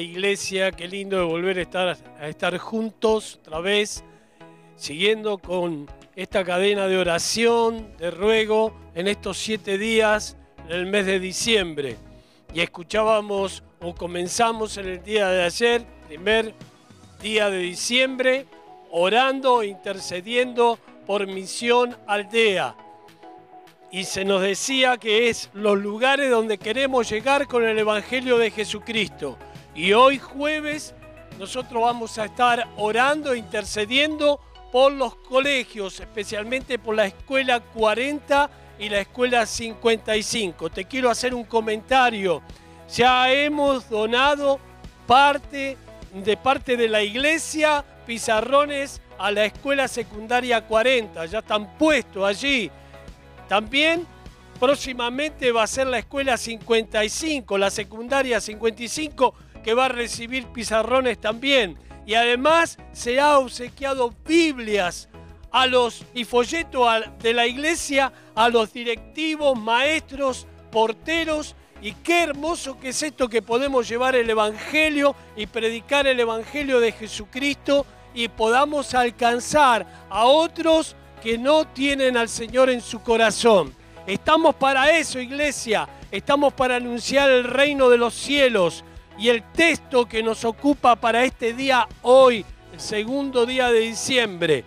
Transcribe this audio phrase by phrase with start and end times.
[0.00, 4.04] Iglesia, qué lindo de volver a estar, a estar juntos otra vez,
[4.76, 11.06] siguiendo con esta cadena de oración, de ruego, en estos siete días, en el mes
[11.06, 11.96] de diciembre.
[12.54, 16.54] Y escuchábamos o comenzamos en el día de ayer, primer
[17.20, 18.46] día de diciembre,
[18.90, 22.76] orando e intercediendo por misión aldea.
[23.90, 28.50] Y se nos decía que es los lugares donde queremos llegar con el Evangelio de
[28.50, 29.38] Jesucristo.
[29.74, 30.94] Y hoy jueves
[31.38, 34.38] nosotros vamos a estar orando e intercediendo
[34.70, 40.70] por los colegios, especialmente por la escuela 40 y la escuela 55.
[40.70, 42.42] Te quiero hacer un comentario.
[42.94, 44.60] Ya hemos donado
[45.06, 45.78] parte
[46.12, 51.24] de parte de la iglesia pizarrones a la escuela secundaria 40.
[51.26, 52.70] Ya están puestos allí.
[53.48, 54.06] También
[54.60, 61.20] próximamente va a ser la escuela 55, la secundaria 55, que va a recibir pizarrones
[61.20, 61.78] también.
[62.06, 65.08] Y además se ha obsequiado Biblias
[65.50, 66.88] a los y folletos
[67.20, 71.54] de la iglesia a los directivos, maestros, porteros.
[71.80, 76.80] Y qué hermoso que es esto que podemos llevar el Evangelio y predicar el Evangelio
[76.80, 83.74] de Jesucristo y podamos alcanzar a otros que no tienen al Señor en su corazón.
[84.06, 85.88] Estamos para eso, iglesia.
[86.10, 88.84] Estamos para anunciar el reino de los cielos.
[89.18, 94.64] Y el texto que nos ocupa para este día hoy, el segundo día de diciembre,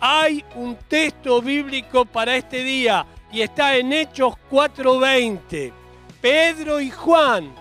[0.00, 5.72] hay un texto bíblico para este día y está en Hechos 4:20.
[6.20, 7.52] Pedro y Juan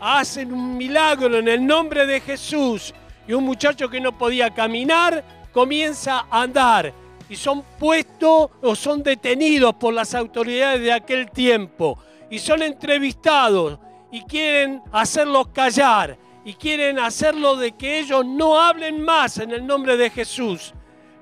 [0.00, 2.94] hacen un milagro en el nombre de Jesús
[3.26, 5.22] y un muchacho que no podía caminar
[5.52, 6.92] comienza a andar
[7.28, 11.98] y son puestos o son detenidos por las autoridades de aquel tiempo
[12.30, 13.78] y son entrevistados
[14.12, 19.66] y quieren hacerlos callar y quieren hacerlo de que ellos no hablen más en el
[19.66, 20.72] nombre de Jesús.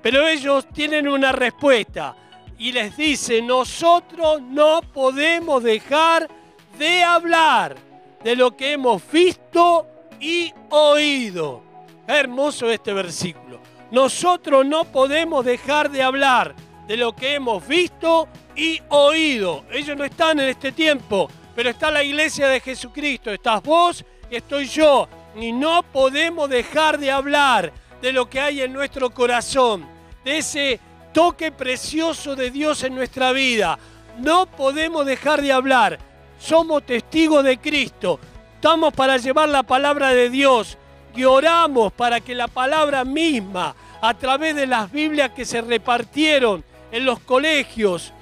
[0.01, 2.15] Pero ellos tienen una respuesta
[2.57, 6.29] y les dice, nosotros no podemos dejar
[6.77, 7.75] de hablar
[8.23, 9.87] de lo que hemos visto
[10.19, 11.63] y oído.
[12.07, 13.59] Hermoso este versículo.
[13.91, 16.55] Nosotros no podemos dejar de hablar
[16.87, 19.63] de lo que hemos visto y oído.
[19.71, 23.31] Ellos no están en este tiempo, pero está la iglesia de Jesucristo.
[23.31, 25.09] Estás vos y estoy yo.
[25.35, 29.85] Y no podemos dejar de hablar de lo que hay en nuestro corazón,
[30.23, 30.79] de ese
[31.11, 33.77] toque precioso de Dios en nuestra vida.
[34.19, 35.99] No podemos dejar de hablar.
[36.39, 38.21] Somos testigos de Cristo.
[38.55, 40.77] Estamos para llevar la palabra de Dios
[41.13, 46.63] y oramos para que la palabra misma, a través de las Biblias que se repartieron
[46.89, 48.13] en los colegios,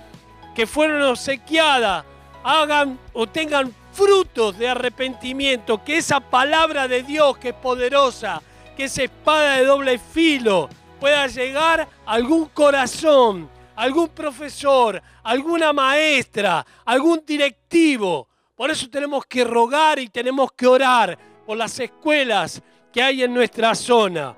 [0.56, 2.04] que fueron obsequiadas,
[2.44, 8.42] hagan o tengan frutos de arrepentimiento, que esa palabra de Dios que es poderosa,
[8.76, 16.66] que esa espada de doble filo pueda llegar a algún corazón, algún profesor, alguna maestra,
[16.86, 18.28] algún directivo.
[18.56, 22.62] Por eso tenemos que rogar y tenemos que orar por las escuelas
[22.92, 24.36] que hay en nuestra zona.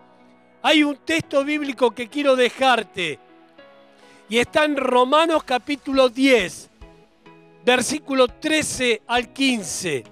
[0.62, 3.20] Hay un texto bíblico que quiero dejarte
[4.28, 6.69] y está en Romanos capítulo 10,
[7.66, 10.04] versículo 13 al 15.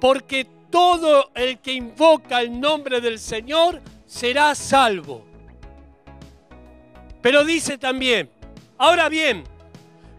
[0.00, 5.24] Porque todo el que invoca el nombre del Señor será salvo.
[7.20, 8.28] Pero dice también,
[8.78, 9.44] ahora bien,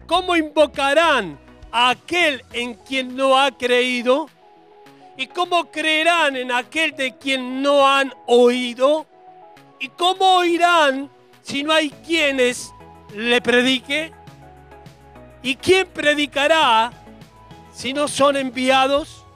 [0.06, 1.38] ¿cómo invocarán
[1.70, 4.28] a aquel en quien no ha creído?
[5.16, 9.06] ¿Y cómo creerán en aquel de quien no han oído?
[9.78, 11.10] ¿Y cómo oirán
[11.42, 12.72] si no hay quienes
[13.14, 14.12] le predique?
[15.44, 16.90] ¿Y quién predicará
[17.70, 19.26] si no son enviados?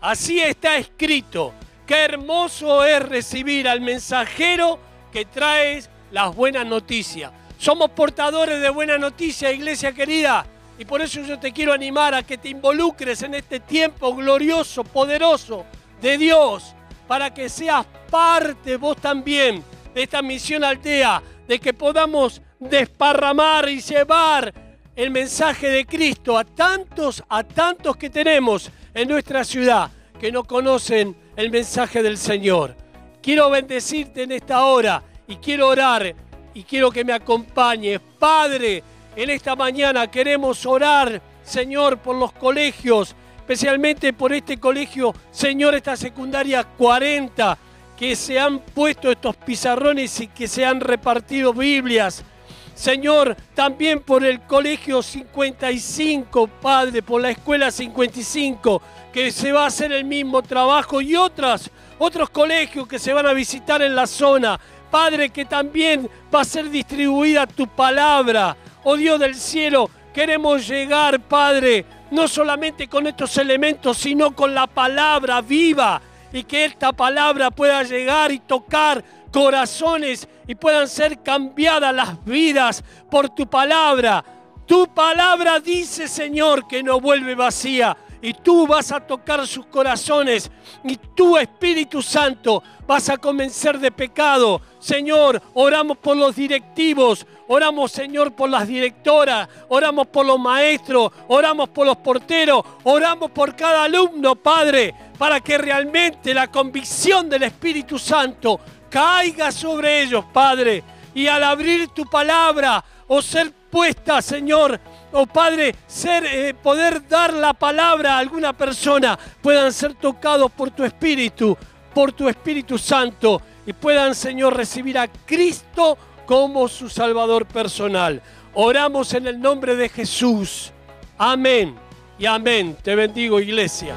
[0.00, 1.54] Así está escrito.
[1.86, 4.80] Qué hermoso es recibir al mensajero
[5.12, 7.30] que trae las buenas noticias.
[7.56, 10.46] Somos portadores de buena noticia, iglesia querida.
[10.80, 14.82] Y por eso yo te quiero animar a que te involucres en este tiempo glorioso,
[14.82, 15.64] poderoso
[16.02, 16.74] de Dios,
[17.06, 19.62] para que seas parte vos también
[19.94, 24.52] de esta misión aldea, de que podamos desparramar y llevar
[24.96, 29.90] el mensaje de Cristo a tantos, a tantos que tenemos en nuestra ciudad.
[30.20, 32.76] que no conocen el mensaje del Señor.
[33.20, 36.14] Quiero bendecirte en esta hora y quiero orar
[36.54, 38.00] y quiero que me acompañes.
[38.18, 38.82] Padre,
[39.16, 45.96] en esta mañana queremos orar, Señor, por los colegios, especialmente por este colegio, Señor, esta
[45.96, 47.58] secundaria 40,
[47.98, 52.24] que se han puesto estos pizarrones y que se han repartido Biblias.
[52.74, 58.82] Señor, también por el colegio 55, Padre, por la escuela 55,
[59.12, 63.26] que se va a hacer el mismo trabajo y otras, otros colegios que se van
[63.26, 64.58] a visitar en la zona.
[64.90, 68.56] Padre, que también va a ser distribuida tu palabra.
[68.82, 74.66] Oh Dios del cielo, queremos llegar, Padre, no solamente con estos elementos, sino con la
[74.66, 76.00] palabra viva
[76.34, 82.82] y que esta palabra pueda llegar y tocar corazones y puedan ser cambiadas las vidas
[83.08, 84.24] por tu palabra.
[84.66, 87.96] Tu palabra dice, Señor, que no vuelve vacía.
[88.20, 90.50] Y tú vas a tocar sus corazones.
[90.82, 94.60] Y tu Espíritu Santo vas a convencer de pecado.
[94.80, 97.26] Señor, oramos por los directivos.
[97.46, 99.46] Oramos, Señor, por las directoras.
[99.68, 101.12] Oramos por los maestros.
[101.28, 102.64] Oramos por los porteros.
[102.82, 104.94] Oramos por cada alumno, Padre.
[105.18, 110.82] Para que realmente la convicción del Espíritu Santo caiga sobre ellos, Padre.
[111.14, 114.80] Y al abrir tu palabra o ser puesta, Señor,
[115.12, 120.70] o Padre, ser, eh, poder dar la palabra a alguna persona, puedan ser tocados por
[120.70, 121.56] tu Espíritu,
[121.92, 125.96] por tu Espíritu Santo, y puedan, Señor, recibir a Cristo
[126.26, 128.22] como su Salvador personal.
[128.54, 130.72] Oramos en el nombre de Jesús.
[131.18, 131.74] Amén
[132.18, 132.76] y amén.
[132.82, 133.96] Te bendigo, iglesia.